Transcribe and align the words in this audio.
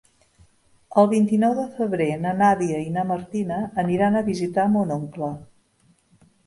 El 1.01 1.09
vint-i-nou 1.11 1.53
de 1.59 1.65
febrer 1.75 2.09
na 2.23 2.31
Nàdia 2.41 2.81
i 2.87 2.91
na 2.97 3.07
Martina 3.13 3.61
aniran 3.87 4.19
a 4.23 4.27
visitar 4.33 4.69
mon 4.77 4.97
oncle. 5.01 5.35